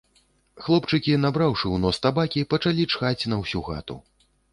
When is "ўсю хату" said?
3.43-3.99